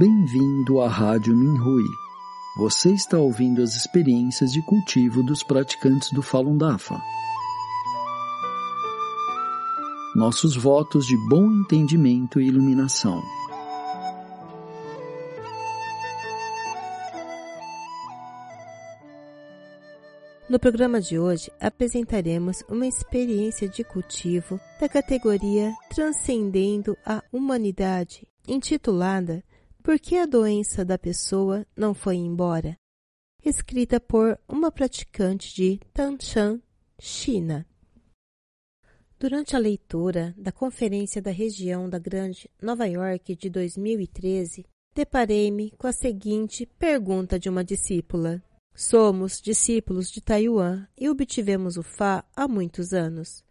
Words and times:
Bem-vindo 0.00 0.80
à 0.80 0.88
Rádio 0.88 1.36
Minhui. 1.36 1.84
Você 2.56 2.90
está 2.90 3.18
ouvindo 3.18 3.60
as 3.60 3.76
experiências 3.76 4.50
de 4.50 4.62
cultivo 4.62 5.22
dos 5.22 5.42
praticantes 5.42 6.10
do 6.10 6.22
Falun 6.22 6.56
Dafa. 6.56 6.98
Nossos 10.16 10.56
votos 10.56 11.04
de 11.06 11.14
bom 11.28 11.44
entendimento 11.52 12.40
e 12.40 12.46
iluminação. 12.46 13.22
No 20.48 20.58
programa 20.58 20.98
de 20.98 21.18
hoje 21.18 21.52
apresentaremos 21.60 22.62
uma 22.70 22.86
experiência 22.86 23.68
de 23.68 23.84
cultivo 23.84 24.58
da 24.80 24.88
categoria 24.88 25.74
Transcendendo 25.94 26.96
a 27.04 27.22
Humanidade, 27.30 28.26
intitulada 28.48 29.44
Por 29.82 29.98
que 29.98 30.16
a 30.16 30.26
doença 30.26 30.84
da 30.84 30.98
pessoa 30.98 31.66
não 31.74 31.94
foi 31.94 32.16
embora? 32.16 32.76
Escrita 33.42 33.98
por 33.98 34.38
uma 34.46 34.70
praticante 34.70 35.54
de 35.54 35.80
Tanshan, 35.94 36.60
China. 37.00 37.66
Durante 39.18 39.56
a 39.56 39.58
leitura 39.58 40.34
da 40.36 40.52
Conferência 40.52 41.22
da 41.22 41.30
Região 41.30 41.88
da 41.88 41.98
Grande 41.98 42.50
Nova 42.60 42.86
York 42.86 43.34
de 43.34 43.48
2013, 43.48 44.66
deparei-me 44.94 45.70
com 45.72 45.86
a 45.86 45.92
seguinte 45.92 46.66
pergunta 46.78 47.38
de 47.38 47.48
uma 47.48 47.64
discípula. 47.64 48.42
Somos 48.74 49.40
discípulos 49.40 50.10
de 50.10 50.20
Taiwan 50.20 50.86
e 50.98 51.08
obtivemos 51.08 51.78
o 51.78 51.82
Fá 51.82 52.22
há 52.36 52.46
muitos 52.46 52.92
anos. 52.92 53.42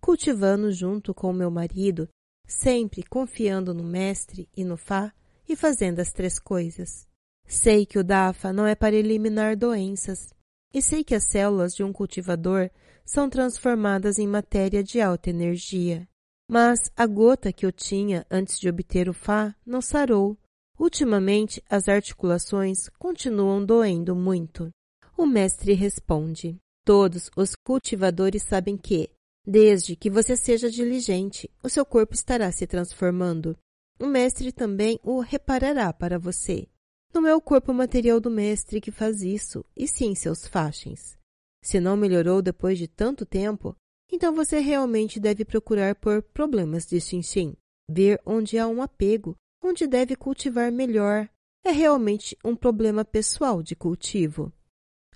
Cultivando 0.00 0.72
junto 0.72 1.14
com 1.14 1.32
meu 1.32 1.52
marido, 1.52 2.08
sempre 2.44 3.04
confiando 3.04 3.72
no 3.72 3.84
Mestre 3.84 4.48
e 4.56 4.64
no 4.64 4.76
Fá 4.76 5.12
e 5.48 5.56
fazendo 5.56 6.00
as 6.00 6.12
três 6.12 6.38
coisas. 6.38 7.06
Sei 7.46 7.86
que 7.86 7.98
o 7.98 8.04
Dafa 8.04 8.52
não 8.52 8.66
é 8.66 8.74
para 8.74 8.94
eliminar 8.94 9.56
doenças, 9.56 10.34
e 10.72 10.82
sei 10.82 11.02
que 11.02 11.14
as 11.14 11.24
células 11.24 11.72
de 11.72 11.82
um 11.82 11.92
cultivador 11.92 12.70
são 13.04 13.30
transformadas 13.30 14.18
em 14.18 14.26
matéria 14.26 14.82
de 14.82 15.00
alta 15.00 15.30
energia. 15.30 16.06
Mas 16.50 16.90
a 16.96 17.06
gota 17.06 17.52
que 17.52 17.64
eu 17.64 17.72
tinha 17.72 18.26
antes 18.30 18.58
de 18.58 18.68
obter 18.68 19.08
o 19.08 19.14
Fá 19.14 19.54
não 19.64 19.80
sarou 19.80 20.36
Ultimamente, 20.78 21.62
as 21.68 21.88
articulações 21.88 22.88
continuam 22.98 23.64
doendo 23.64 24.14
muito. 24.14 24.70
O 25.16 25.26
mestre 25.26 25.72
responde: 25.72 26.56
Todos 26.84 27.28
os 27.36 27.56
cultivadores 27.56 28.44
sabem 28.44 28.76
que, 28.76 29.10
desde 29.44 29.96
que 29.96 30.08
você 30.08 30.36
seja 30.36 30.70
diligente, 30.70 31.50
o 31.64 31.68
seu 31.68 31.84
corpo 31.84 32.14
estará 32.14 32.52
se 32.52 32.64
transformando. 32.64 33.58
O 33.98 34.06
mestre 34.06 34.52
também 34.52 35.00
o 35.02 35.20
reparará 35.20 35.92
para 35.92 36.18
você. 36.18 36.68
Não 37.12 37.26
é 37.26 37.34
o 37.34 37.40
corpo 37.40 37.72
material 37.72 38.20
do 38.20 38.30
mestre 38.30 38.80
que 38.80 38.92
faz 38.92 39.22
isso, 39.22 39.64
e 39.76 39.88
sim 39.88 40.14
seus 40.14 40.46
fachens. 40.46 41.18
Se 41.62 41.80
não 41.80 41.96
melhorou 41.96 42.40
depois 42.40 42.78
de 42.78 42.86
tanto 42.86 43.26
tempo, 43.26 43.74
então 44.10 44.34
você 44.34 44.58
realmente 44.60 45.18
deve 45.18 45.44
procurar 45.44 45.94
por 45.96 46.22
problemas 46.22 46.86
de 46.86 47.00
xinxin, 47.00 47.56
ver 47.90 48.20
onde 48.24 48.58
há 48.58 48.66
um 48.66 48.80
apego 48.80 49.36
onde 49.62 49.86
deve 49.86 50.14
cultivar 50.14 50.70
melhor. 50.70 51.28
É 51.64 51.70
realmente 51.70 52.36
um 52.44 52.54
problema 52.54 53.04
pessoal 53.04 53.62
de 53.62 53.74
cultivo. 53.74 54.52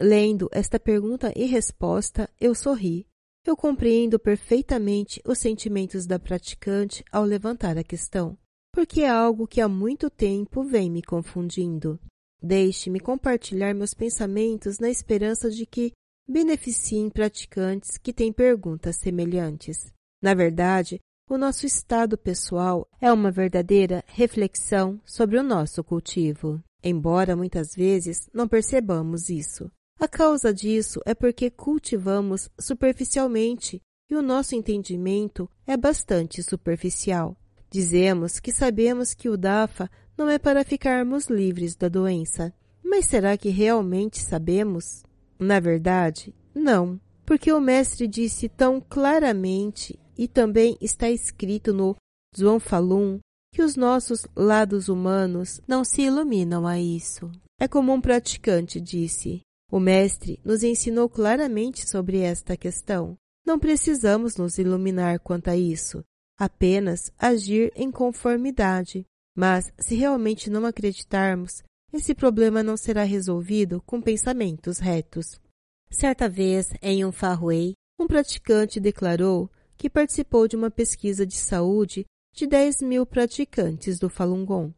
Lendo 0.00 0.48
esta 0.50 0.80
pergunta 0.80 1.32
e 1.36 1.44
resposta, 1.46 2.28
eu 2.40 2.54
sorri. 2.54 3.06
Eu 3.46 3.56
compreendo 3.56 4.18
perfeitamente 4.18 5.20
os 5.24 5.38
sentimentos 5.38 6.06
da 6.06 6.18
praticante 6.18 7.04
ao 7.10 7.24
levantar 7.24 7.78
a 7.78 7.84
questão, 7.84 8.38
porque 8.72 9.02
é 9.02 9.08
algo 9.08 9.46
que 9.46 9.60
há 9.60 9.68
muito 9.68 10.08
tempo 10.08 10.64
vem 10.64 10.90
me 10.90 11.02
confundindo. 11.02 12.00
Deixe-me 12.42 12.98
compartilhar 12.98 13.74
meus 13.74 13.94
pensamentos 13.94 14.78
na 14.78 14.88
esperança 14.88 15.50
de 15.50 15.66
que 15.66 15.92
beneficiem 16.26 17.10
praticantes 17.10 17.98
que 17.98 18.12
têm 18.12 18.32
perguntas 18.32 18.96
semelhantes. 18.96 19.92
Na 20.20 20.34
verdade, 20.34 20.98
o 21.28 21.36
nosso 21.36 21.66
estado 21.66 22.16
pessoal 22.16 22.86
é 23.00 23.12
uma 23.12 23.30
verdadeira 23.30 24.02
reflexão 24.06 25.00
sobre 25.04 25.38
o 25.38 25.42
nosso 25.42 25.84
cultivo, 25.84 26.62
embora 26.82 27.36
muitas 27.36 27.74
vezes 27.74 28.28
não 28.32 28.48
percebamos 28.48 29.28
isso. 29.28 29.70
A 30.00 30.08
causa 30.08 30.52
disso 30.52 31.00
é 31.06 31.14
porque 31.14 31.50
cultivamos 31.50 32.50
superficialmente 32.58 33.80
e 34.10 34.16
o 34.16 34.22
nosso 34.22 34.54
entendimento 34.54 35.48
é 35.66 35.76
bastante 35.76 36.42
superficial. 36.42 37.36
Dizemos 37.72 38.38
que 38.38 38.52
sabemos 38.52 39.14
que 39.14 39.30
o 39.30 39.36
DAFA 39.36 39.90
não 40.16 40.28
é 40.28 40.38
para 40.38 40.62
ficarmos 40.62 41.28
livres 41.28 41.74
da 41.74 41.88
doença, 41.88 42.52
mas 42.84 43.06
será 43.06 43.34
que 43.38 43.48
realmente 43.48 44.20
sabemos? 44.20 45.02
Na 45.38 45.58
verdade, 45.58 46.34
não, 46.54 47.00
porque 47.24 47.50
o 47.50 47.58
Mestre 47.58 48.06
disse 48.06 48.46
tão 48.46 48.78
claramente 48.78 49.98
e 50.18 50.28
também 50.28 50.76
está 50.82 51.08
escrito 51.10 51.72
no 51.72 51.96
João 52.36 52.60
Falun 52.60 53.18
que 53.54 53.62
os 53.62 53.74
nossos 53.74 54.26
lados 54.36 54.90
humanos 54.90 55.62
não 55.66 55.82
se 55.82 56.02
iluminam 56.02 56.66
a 56.66 56.78
isso. 56.78 57.32
É 57.58 57.66
como 57.66 57.90
um 57.92 58.02
praticante 58.02 58.78
disse. 58.80 59.40
O 59.70 59.80
mestre 59.80 60.38
nos 60.44 60.62
ensinou 60.62 61.08
claramente 61.08 61.88
sobre 61.88 62.18
esta 62.18 62.54
questão. 62.54 63.16
Não 63.46 63.58
precisamos 63.58 64.36
nos 64.36 64.58
iluminar 64.58 65.18
quanto 65.20 65.48
a 65.48 65.56
isso, 65.56 66.04
apenas 66.42 67.12
agir 67.16 67.72
em 67.76 67.88
conformidade. 67.88 69.06
Mas, 69.32 69.72
se 69.78 69.94
realmente 69.94 70.50
não 70.50 70.66
acreditarmos, 70.66 71.62
esse 71.92 72.16
problema 72.16 72.64
não 72.64 72.76
será 72.76 73.04
resolvido 73.04 73.80
com 73.86 74.02
pensamentos 74.02 74.78
retos. 74.78 75.40
Certa 75.88 76.28
vez, 76.28 76.66
em 76.82 77.04
um 77.04 77.12
Farway, 77.12 77.74
um 77.96 78.08
praticante 78.08 78.80
declarou 78.80 79.48
que 79.76 79.88
participou 79.88 80.48
de 80.48 80.56
uma 80.56 80.68
pesquisa 80.68 81.24
de 81.24 81.36
saúde 81.36 82.04
de 82.34 82.44
10 82.44 82.82
mil 82.82 83.06
praticantes 83.06 84.00
do 84.00 84.08
Falun 84.08 84.44
Gong. 84.44 84.74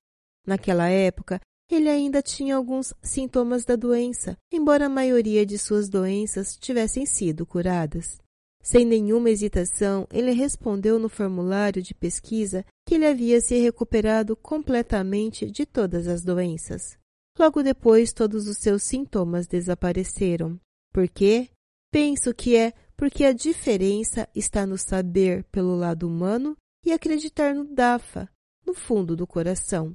Naquela 0.46 0.88
época, 0.90 1.40
ele 1.70 1.88
ainda 1.88 2.20
tinha 2.20 2.56
alguns 2.56 2.92
sintomas 3.00 3.64
da 3.64 3.74
doença, 3.74 4.36
embora 4.52 4.84
a 4.84 4.90
maioria 4.90 5.46
de 5.46 5.56
suas 5.56 5.88
doenças 5.88 6.56
tivessem 6.56 7.06
sido 7.06 7.46
curadas. 7.46 8.22
Sem 8.64 8.86
nenhuma 8.86 9.28
hesitação, 9.28 10.08
ele 10.10 10.30
respondeu 10.30 10.98
no 10.98 11.10
formulário 11.10 11.82
de 11.82 11.94
pesquisa 11.94 12.64
que 12.86 12.94
ele 12.94 13.06
havia 13.06 13.38
se 13.38 13.58
recuperado 13.58 14.34
completamente 14.34 15.50
de 15.50 15.66
todas 15.66 16.08
as 16.08 16.24
doenças. 16.24 16.96
Logo 17.38 17.62
depois, 17.62 18.14
todos 18.14 18.48
os 18.48 18.56
seus 18.56 18.82
sintomas 18.82 19.46
desapareceram. 19.46 20.58
Por 20.94 21.06
quê? 21.10 21.50
Penso 21.92 22.34
que 22.34 22.56
é 22.56 22.72
porque 22.96 23.24
a 23.24 23.34
diferença 23.34 24.26
está 24.34 24.64
no 24.64 24.78
saber 24.78 25.44
pelo 25.52 25.76
lado 25.76 26.08
humano 26.08 26.56
e 26.86 26.90
acreditar 26.90 27.54
no 27.54 27.66
Dafa, 27.66 28.30
no 28.66 28.72
fundo 28.72 29.14
do 29.14 29.26
coração. 29.26 29.94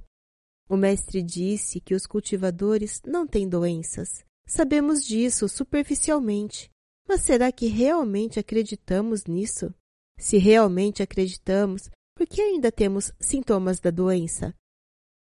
O 0.69 0.78
mestre 0.78 1.24
disse 1.24 1.81
que 1.81 1.96
os 1.96 2.06
cultivadores 2.06 3.02
não 3.03 3.25
têm 3.25 3.50
doenças. 3.50 4.24
Sabemos 4.46 5.03
disso 5.03 5.50
superficialmente, 5.50 6.69
mas 7.09 7.22
será 7.22 7.52
que 7.52 7.66
realmente 7.66 8.40
acreditamos 8.40 9.25
nisso? 9.25 9.74
Se 10.20 10.38
realmente 10.38 11.02
acreditamos, 11.02 11.90
por 12.16 12.28
que 12.28 12.40
ainda 12.40 12.72
temos 12.72 13.12
sintomas 13.20 13.80
da 13.80 13.90
doença? 13.90 14.53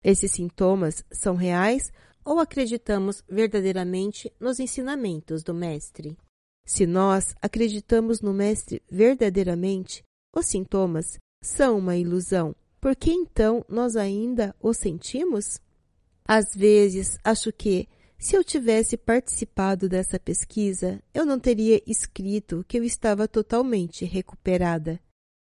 Esses 0.03 0.31
sintomas 0.33 1.03
são 1.11 1.35
reais 1.35 1.91
ou 2.23 2.37
acreditamos 2.37 3.23
verdadeiramente 3.27 4.31
nos 4.39 4.59
ensinamentos 4.59 5.41
do 5.41 5.51
Mestre? 5.51 6.15
Se 6.63 6.85
nós 6.85 7.33
acreditamos 7.41 8.21
no 8.21 8.35
Mestre 8.35 8.83
verdadeiramente, 8.87 10.03
os 10.31 10.45
sintomas 10.45 11.17
são 11.41 11.79
uma 11.79 11.97
ilusão. 11.97 12.55
Por 12.79 12.95
que 12.95 13.11
então 13.11 13.65
nós 13.67 13.95
ainda 13.95 14.55
os 14.61 14.77
sentimos? 14.77 15.59
Às 16.23 16.53
vezes 16.53 17.17
acho 17.23 17.51
que, 17.51 17.89
se 18.19 18.35
eu 18.35 18.43
tivesse 18.43 18.97
participado 18.97 19.87
dessa 19.87 20.19
pesquisa, 20.19 21.01
eu 21.13 21.25
não 21.25 21.39
teria 21.39 21.81
escrito 21.87 22.65
que 22.67 22.77
eu 22.77 22.83
estava 22.83 23.29
totalmente 23.29 24.03
recuperada. 24.03 24.99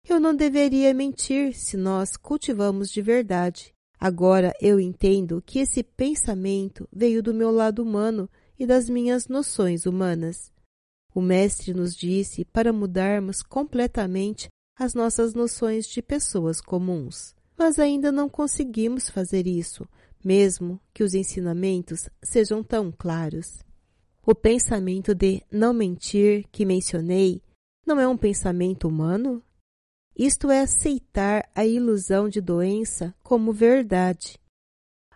Eu 0.08 0.20
não 0.20 0.36
deveria 0.36 0.94
mentir 0.94 1.56
se 1.56 1.78
nós 1.78 2.18
cultivamos 2.18 2.92
de 2.92 3.02
verdade. 3.02 3.74
Agora 3.98 4.54
eu 4.62 4.78
entendo 4.78 5.42
que 5.46 5.60
esse 5.60 5.82
pensamento 5.82 6.88
veio 6.92 7.24
do 7.24 7.34
meu 7.34 7.50
lado 7.50 7.82
humano 7.82 8.30
e 8.58 8.66
das 8.66 8.90
minhas 8.90 9.30
noções 9.30 9.86
humanas. 9.86 10.52
O 11.16 11.22
Mestre 11.22 11.74
nos 11.74 11.96
disse 11.96 12.44
para 12.44 12.74
mudarmos 12.74 13.42
completamente 13.42 14.50
as 14.78 14.94
nossas 14.94 15.34
noções 15.34 15.88
de 15.88 16.02
pessoas 16.02 16.60
comuns. 16.60 17.34
Mas 17.58 17.80
ainda 17.80 18.12
não 18.12 18.30
conseguimos 18.30 19.10
fazer 19.10 19.48
isso, 19.48 19.88
mesmo 20.24 20.80
que 20.94 21.04
os 21.04 21.14
ensinamentos 21.14 22.10
sejam 22.22 22.64
tão 22.64 22.92
claros. 22.92 23.64
O 24.26 24.36
pensamento 24.36 25.16
de 25.16 25.42
não 25.52 25.74
mentir 25.74 26.46
que 26.52 26.66
mencionei 26.66 27.42
não 27.86 28.00
é 28.00 28.08
um 28.08 28.18
pensamento 28.18 28.88
humano? 28.88 29.42
Isto 30.16 30.52
é 30.52 30.62
aceitar 30.62 31.50
a 31.56 31.66
ilusão 31.66 32.28
de 32.28 32.42
doença 32.42 33.16
como 33.24 33.54
verdade. 33.54 34.38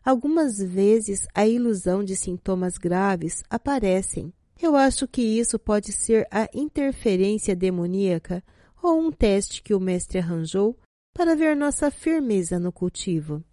algumas 0.04 0.58
vezes 0.58 1.28
a 1.34 1.48
ilusão 1.48 2.04
de 2.04 2.16
sintomas 2.16 2.78
graves 2.78 3.44
aparecem. 3.50 4.34
Eu 4.62 4.76
acho 4.76 5.08
que 5.08 5.22
isso 5.22 5.60
pode 5.60 5.92
ser 5.92 6.28
a 6.32 6.48
interferência 6.54 7.56
demoníaca 7.56 8.44
ou 8.82 9.00
um 9.00 9.12
teste 9.12 9.62
que 9.62 9.74
o 9.74 9.80
mestre 9.80 10.20
arranjou 10.20 10.78
para 11.14 11.36
ver 11.36 11.56
nossa 11.56 11.92
firmeza 11.92 12.60
no 12.60 12.72
cultivo. 12.72 13.44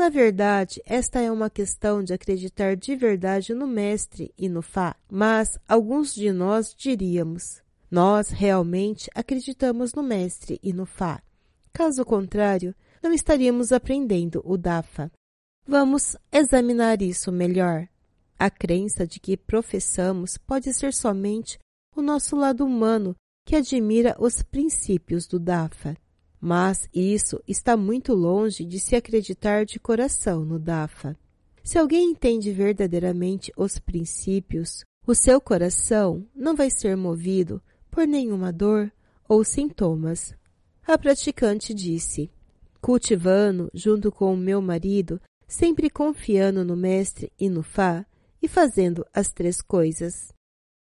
Na 0.00 0.08
verdade, 0.08 0.80
esta 0.86 1.20
é 1.20 1.30
uma 1.30 1.50
questão 1.50 2.02
de 2.02 2.14
acreditar 2.14 2.74
de 2.74 2.96
verdade 2.96 3.52
no 3.52 3.66
Mestre 3.66 4.32
e 4.38 4.48
no 4.48 4.62
Fá, 4.62 4.96
mas 5.10 5.58
alguns 5.68 6.14
de 6.14 6.32
nós 6.32 6.74
diríamos: 6.74 7.60
nós 7.90 8.30
realmente 8.30 9.10
acreditamos 9.14 9.92
no 9.92 10.02
Mestre 10.02 10.58
e 10.62 10.72
no 10.72 10.86
Fá. 10.86 11.22
Caso 11.70 12.02
contrário, 12.02 12.74
não 13.02 13.12
estaríamos 13.12 13.72
aprendendo 13.72 14.40
o 14.42 14.56
Dafa. 14.56 15.12
Vamos 15.66 16.16
examinar 16.32 17.02
isso 17.02 17.30
melhor. 17.30 17.86
A 18.38 18.48
crença 18.48 19.06
de 19.06 19.20
que 19.20 19.36
professamos 19.36 20.38
pode 20.38 20.72
ser 20.72 20.94
somente 20.94 21.58
o 21.94 22.00
nosso 22.00 22.36
lado 22.36 22.64
humano 22.64 23.14
que 23.44 23.54
admira 23.54 24.16
os 24.18 24.42
princípios 24.42 25.26
do 25.26 25.38
Dafa. 25.38 25.94
Mas 26.40 26.88
isso 26.94 27.42
está 27.46 27.76
muito 27.76 28.14
longe 28.14 28.64
de 28.64 28.80
se 28.80 28.96
acreditar 28.96 29.66
de 29.66 29.78
coração 29.78 30.44
no 30.44 30.58
Dafa. 30.58 31.16
Se 31.62 31.78
alguém 31.78 32.10
entende 32.10 32.50
verdadeiramente 32.50 33.52
os 33.56 33.78
princípios, 33.78 34.82
o 35.06 35.14
seu 35.14 35.40
coração 35.40 36.26
não 36.34 36.56
vai 36.56 36.70
ser 36.70 36.96
movido 36.96 37.62
por 37.90 38.06
nenhuma 38.06 38.50
dor 38.50 38.90
ou 39.28 39.44
sintomas. 39.44 40.34
A 40.86 40.96
praticante 40.96 41.74
disse: 41.74 42.30
Cultivando, 42.80 43.70
junto 43.74 44.10
com 44.10 44.32
o 44.32 44.36
meu 44.36 44.62
marido, 44.62 45.20
sempre 45.46 45.90
confiando 45.90 46.64
no 46.64 46.76
Mestre 46.76 47.30
e 47.38 47.50
no 47.50 47.62
Fá, 47.62 48.06
e 48.42 48.48
fazendo 48.48 49.04
as 49.12 49.30
três 49.30 49.60
coisas. 49.60 50.32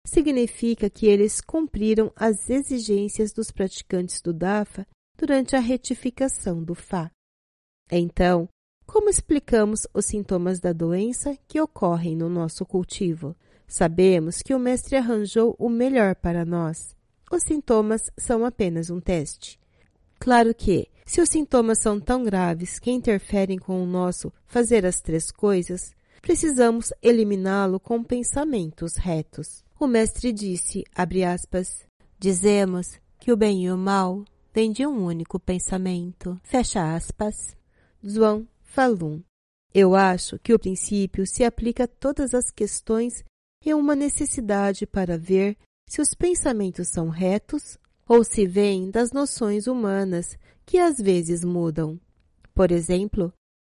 Significa 0.06 0.88
que 0.88 1.06
eles 1.06 1.40
cumpriram 1.40 2.12
as 2.14 2.48
exigências 2.48 3.32
dos 3.32 3.50
praticantes 3.50 4.20
do 4.20 4.32
Dafa 4.32 4.86
durante 5.22 5.54
a 5.54 5.60
retificação 5.60 6.64
do 6.64 6.74
Fá. 6.74 7.08
Então, 7.88 8.48
como 8.84 9.08
explicamos 9.08 9.86
os 9.94 10.04
sintomas 10.04 10.58
da 10.58 10.72
doença 10.72 11.38
que 11.46 11.60
ocorrem 11.60 12.16
no 12.16 12.28
nosso 12.28 12.66
cultivo? 12.66 13.36
Sabemos 13.69 14.42
que 14.42 14.52
o 14.52 14.58
Mestre 14.58 14.96
arranjou 14.96 15.54
o 15.60 15.69
melhor 15.69 16.16
para 16.16 16.44
nós. 16.44 16.96
Os 17.30 17.44
sintomas 17.44 18.10
são 18.19 18.44
apenas 18.44 18.90
um 18.90 18.98
teste. 18.98 19.60
Claro 20.19 20.52
que, 20.52 20.88
se 21.06 21.20
os 21.20 21.28
sintomas 21.28 21.78
são 21.78 22.00
tão 22.00 22.24
graves 22.24 22.80
que 22.80 22.90
interferem 22.90 23.60
com 23.60 23.80
o 23.80 23.86
nosso 23.86 24.32
fazer 24.44 24.84
as 24.84 25.00
três 25.00 25.30
coisas, 25.30 25.94
precisamos 26.20 26.92
eliminá-lo 27.00 27.78
com 27.78 28.02
pensamentos 28.02 28.96
retos. 28.96 29.62
O 29.78 29.86
mestre 29.86 30.32
disse, 30.32 30.82
aspas, 30.96 31.86
dizemos 32.19 33.00
que 33.20 33.30
o 33.30 33.36
bem 33.36 33.66
e 33.66 33.70
o 33.70 33.78
mal 33.78 34.24
vem 34.52 34.70
de 34.70 34.87
um 34.87 35.04
único 35.04 35.40
pensamento. 35.40 36.38
Fecha 36.43 36.94
aspas. 36.94 37.56
João 38.02 38.46
Falun. 38.62 39.22
Eu 39.75 39.94
acho 39.94 40.38
que 40.38 40.52
o 40.52 40.58
princípio 40.58 41.26
se 41.26 41.44
aplica 41.44 41.84
a 41.84 41.88
todas 41.88 42.34
as 42.34 42.50
questões 42.50 43.25
e 43.64 43.72
uma 43.72 43.96
necessidade 43.96 44.87
para 44.87 45.16
ver 45.16 45.56
se 45.88 46.00
os 46.00 46.14
pensamentos 46.14 46.88
são 46.88 47.08
retos 47.08 47.78
ou 48.06 48.22
se 48.22 48.46
vêm 48.46 48.90
das 48.90 49.12
noções 49.12 49.66
humanas 49.66 50.37
que 50.66 50.78
às 50.78 50.98
vezes 50.98 51.43
mudam. 51.43 51.98
Por 52.55 52.70
exemplo, 52.70 53.32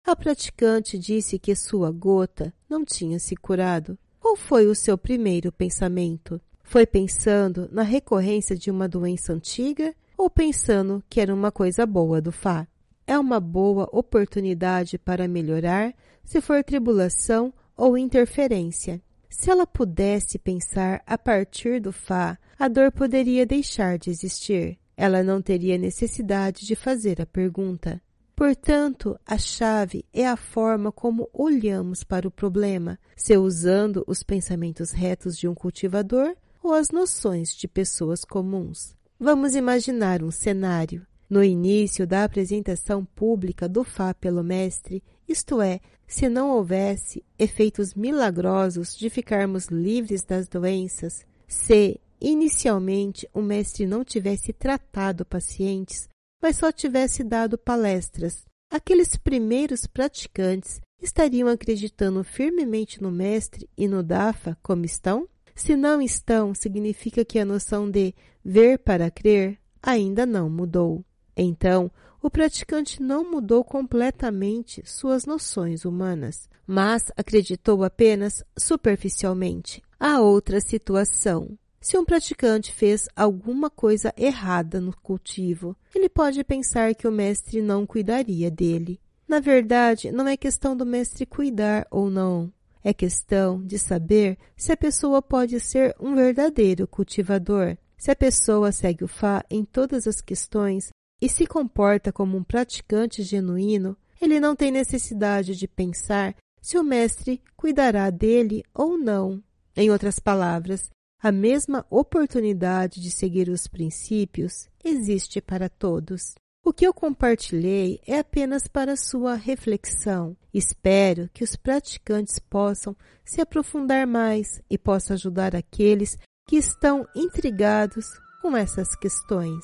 a 0.06 0.16
praticante 0.16 1.00
disse 1.00 1.40
que 1.40 1.56
sua 1.56 1.92
gota 1.92 2.54
não 2.70 2.84
tinha 2.84 3.20
se 3.20 3.36
curado. 3.36 3.98
Qual 4.20 4.36
foi 4.36 4.68
o 4.68 4.76
seu 4.76 4.98
primeiro 4.98 5.52
pensamento? 5.52 6.42
Foi 6.64 6.86
pensando 6.86 7.70
na 7.72 7.84
recorrência 7.84 8.56
de 8.56 8.70
uma 8.70 8.88
doença 8.88 9.32
antiga 9.32 9.96
ou 10.18 10.30
pensando 10.30 11.04
que 11.10 11.20
era 11.20 11.34
uma 11.34 11.52
coisa 11.52 11.86
boa 11.86 12.22
do 12.22 12.32
Fá. 12.32 12.68
É 13.08 13.18
uma 13.20 13.40
boa 13.40 13.88
oportunidade 13.92 14.98
para 14.98 15.28
melhorar 15.28 15.94
se 16.24 16.42
for 16.42 16.64
tribulação 16.64 17.54
ou 17.78 17.98
interferência. 17.98 19.02
Se 19.30 19.50
ela 19.50 19.68
pudesse 19.68 20.40
pensar 20.40 21.04
a 21.06 21.18
partir 21.18 21.80
do 21.82 21.92
Fá, 21.92 22.38
a 22.58 22.68
dor 22.68 22.92
poderia 22.92 23.46
deixar 23.46 23.98
de 23.98 24.10
existir. 24.10 24.80
Ela 24.98 25.22
não 25.22 25.42
teria 25.42 25.78
necessidade 25.78 26.66
de 26.66 26.76
fazer 26.76 27.22
a 27.22 27.26
pergunta. 27.26 28.02
Portanto, 28.36 29.18
a 29.26 29.38
chave 29.38 30.06
é 30.14 30.28
a 30.28 30.36
forma 30.36 30.92
como 30.92 31.30
olhamos 31.34 32.04
para 32.04 32.28
o 32.28 32.32
problema, 32.32 33.00
se 33.16 33.38
usando 33.38 34.04
os 34.08 34.24
pensamentos 34.24 34.92
retos 34.92 35.38
de 35.38 35.48
um 35.48 35.56
cultivador 35.56 36.36
ou 36.62 36.74
as 36.74 36.90
noções 36.90 37.56
de 37.56 37.68
pessoas 37.68 38.26
comuns. 38.26 38.96
Vamos 39.20 39.56
imaginar 39.56 40.22
um 40.22 40.30
cenário. 40.30 41.08
No 41.30 41.44
início 41.44 42.06
da 42.06 42.24
apresentação 42.24 43.04
pública 43.04 43.68
do 43.68 43.84
Fá 43.84 44.14
pelo 44.14 44.44
Mestre, 44.44 45.02
isto 45.28 45.62
é, 45.62 45.80
se 46.06 46.30
não 46.30 46.52
houvesse 46.52 47.24
efeitos 47.40 47.94
milagrosos 47.96 48.96
de 48.96 49.10
ficarmos 49.10 49.68
livres 49.68 50.24
das 50.24 50.48
doenças, 50.48 51.26
se 51.48 52.00
inicialmente 52.20 53.28
o 53.34 53.42
Mestre 53.42 53.88
não 53.88 54.04
tivesse 54.04 54.52
tratado 54.52 55.26
pacientes, 55.26 56.08
mas 56.42 56.58
só 56.58 56.72
tivesse 56.72 57.24
dado 57.24 57.58
palestras, 57.58 58.46
aqueles 58.70 59.16
primeiros 59.16 59.88
praticantes 59.88 60.82
estariam 61.02 61.48
acreditando 61.48 62.24
firmemente 62.24 63.02
no 63.02 63.12
Mestre 63.12 63.70
e 63.78 63.88
no 63.88 64.04
Dafa 64.04 64.58
como 64.62 64.86
estão? 64.86 65.28
Se 65.56 65.76
não 65.76 66.02
estão, 66.02 66.54
significa 66.54 67.24
que 67.24 67.40
a 67.40 67.46
noção 67.46 67.90
de 67.90 68.14
ver 68.44 68.80
para 68.80 69.10
crer 69.10 69.58
ainda 69.82 70.26
não 70.26 70.50
mudou. 70.50 71.04
Então, 71.36 71.90
o 72.22 72.30
praticante 72.30 73.02
não 73.02 73.30
mudou 73.30 73.64
completamente 73.64 74.82
suas 74.86 75.26
noções 75.26 75.86
humanas, 75.86 76.50
mas 76.68 77.12
acreditou 77.16 77.84
apenas 77.84 78.44
superficialmente. 78.58 79.82
Há 80.00 80.20
outra 80.20 80.60
situação. 80.60 81.58
Se 81.80 81.98
um 81.98 82.04
praticante 82.04 82.74
fez 82.74 83.08
alguma 83.16 83.70
coisa 83.70 84.12
errada 84.18 84.82
no 84.82 84.92
cultivo, 85.04 85.78
ele 85.94 86.10
pode 86.10 86.44
pensar 86.44 86.96
que 86.96 87.08
o 87.08 87.12
mestre 87.12 87.62
não 87.62 87.86
cuidaria 87.86 88.50
dele. 88.50 89.00
Na 89.28 89.40
verdade, 89.40 90.12
não 90.12 90.28
é 90.28 90.36
questão 90.36 90.76
do 90.76 90.86
mestre 90.86 91.26
cuidar 91.26 91.88
ou 91.92 92.10
não. 92.10 92.52
É 92.88 92.94
questão 92.94 93.66
de 93.66 93.80
saber 93.80 94.38
se 94.56 94.72
a 94.72 94.78
pessoa 94.78 95.20
pode 95.20 95.60
ser 95.60 95.96
um 96.00 96.14
verdadeiro 96.14 96.88
cultivador, 96.88 97.76
se 97.98 98.12
a 98.12 98.16
pessoa 98.16 98.72
segue 98.72 99.04
o 99.04 99.08
Fá 99.08 99.44
em 99.50 99.66
todas 99.66 100.06
as 100.06 100.22
questões 100.22 100.92
e 101.20 101.28
se 101.28 101.48
comporta 101.48 102.14
como 102.14 102.38
um 102.38 102.44
praticante 102.44 103.24
genuíno, 103.24 103.98
ele 104.22 104.40
não 104.40 104.56
tem 104.56 104.70
necessidade 104.70 105.56
de 105.56 105.68
pensar 105.68 106.36
se 106.62 106.78
o 106.78 106.84
mestre 106.84 107.42
cuidará 107.58 108.12
dele 108.12 108.64
ou 108.72 109.00
não. 109.00 109.44
Em 109.76 109.90
outras 109.90 110.20
palavras, 110.20 110.92
a 111.20 111.32
mesma 111.32 111.84
oportunidade 111.90 113.02
de 113.02 113.10
seguir 113.10 113.50
os 113.50 113.66
princípios 113.66 114.70
existe 114.84 115.42
para 115.42 115.68
todos. 115.70 116.36
O 116.68 116.74
que 116.74 116.88
eu 116.88 116.92
compartilhei 116.92 118.02
é 118.08 118.18
apenas 118.18 118.68
para 118.68 118.98
sua 118.98 119.36
reflexão. 119.36 120.36
Espero 120.52 121.30
que 121.32 121.44
os 121.44 121.56
praticantes 121.56 122.40
possam 122.40 122.98
se 123.24 123.40
aprofundar 123.40 124.08
mais 124.08 124.64
e 124.68 124.76
possa 124.76 125.14
ajudar 125.14 125.56
aqueles 125.56 126.18
que 126.48 126.56
estão 126.56 127.08
intrigados 127.16 128.08
com 128.42 128.58
essas 128.58 128.96
questões. 128.96 129.64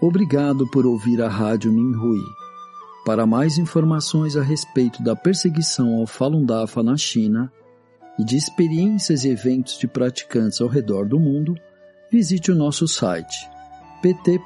Obrigado 0.00 0.66
por 0.70 0.86
ouvir 0.86 1.20
a 1.20 1.28
Rádio 1.28 1.70
Minhui. 1.70 2.24
Para 3.04 3.26
mais 3.26 3.58
informações 3.58 4.34
a 4.34 4.42
respeito 4.42 5.02
da 5.02 5.14
perseguição 5.14 5.96
ao 5.96 6.06
Falun 6.06 6.46
Dafa 6.46 6.82
na 6.82 6.96
China, 6.96 7.52
e 8.18 8.24
de 8.24 8.36
experiências 8.36 9.24
e 9.24 9.30
eventos 9.30 9.78
de 9.78 9.86
praticantes 9.86 10.60
ao 10.60 10.68
redor 10.68 11.06
do 11.06 11.20
mundo, 11.20 11.54
visite 12.10 12.50
o 12.50 12.54
nosso 12.54 12.88
site 12.88 13.48
pt.minrui.org. 14.02 14.38